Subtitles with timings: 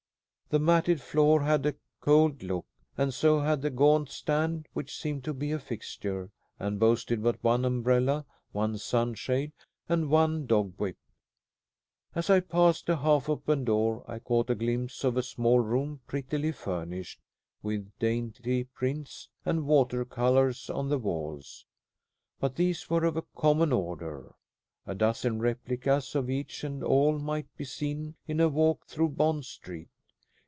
[0.49, 2.65] The matted floor had a cold look,
[2.97, 7.41] and so had the gaunt stand which seemed to be a fixture, and boasted but
[7.41, 9.53] one umbrella, one sunshade,
[9.87, 10.97] and one dog whip.
[12.13, 16.01] As I passed a half open door I caught a glimpse of a small room
[16.05, 17.21] prettily furnished,
[17.63, 21.65] with dainty prints and water colors on the walls.
[22.41, 24.33] But these were of a common order.
[24.85, 29.45] A dozen replicas of each and all might be seen in a walk through Bond
[29.45, 29.87] Street.